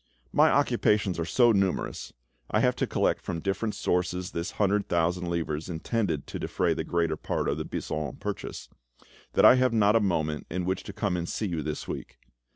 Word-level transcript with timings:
"My 0.33 0.49
occupations 0.49 1.19
are 1.19 1.25
so 1.25 1.51
numerous 1.51 2.11
(I 2.49 2.61
have 2.61 2.75
to 2.77 2.87
collect 2.87 3.21
from 3.21 3.39
different 3.39 3.75
sources 3.75 4.31
this 4.31 4.53
hundred 4.53 4.87
thousand 4.89 5.29
livres 5.29 5.69
intended 5.69 6.25
to 6.25 6.39
defray 6.39 6.73
the 6.73 6.83
greater 6.83 7.15
part 7.15 7.47
of 7.47 7.59
the 7.59 7.65
Buisson 7.65 8.15
purchase) 8.15 8.67
that 9.33 9.45
I 9.45 9.57
have 9.57 9.73
not 9.73 9.95
a 9.95 9.99
moment 9.99 10.47
in 10.49 10.65
which 10.65 10.81
to 10.85 10.91
come 10.93 11.15
and 11.15 11.29
see 11.29 11.45
you 11.45 11.61
this 11.61 11.87
week. 11.87 12.17